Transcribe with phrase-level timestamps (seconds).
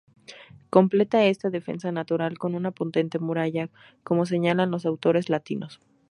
[0.71, 3.69] Completa esta defensa natural con una potente muralla
[4.03, 5.79] como señalan los autores latinos.